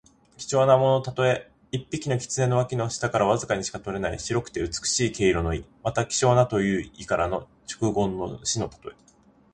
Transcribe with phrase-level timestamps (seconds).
[0.35, 1.51] 貴重なもののたとえ。
[1.71, 5.63] 一匹の狐の脇の下からわずかしか取れない白くて美しい毛皮の意。
[5.83, 7.47] また、希少なという意から直
[7.93, 8.93] 言の士のたとえ。